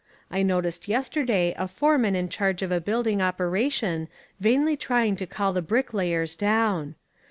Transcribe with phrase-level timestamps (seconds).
[0.31, 4.07] I noticed yesterday a foreman in charge of a building operation
[4.39, 6.95] vainly trying to call the bricklayers down.